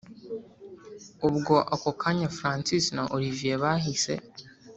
ubwo 1.27 1.55
ako 1.75 1.89
kanya 2.01 2.29
francis 2.37 2.85
na 2.95 3.03
olivier 3.15 3.57
bahise 3.63 4.13